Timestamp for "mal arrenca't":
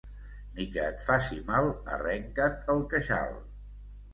1.51-2.57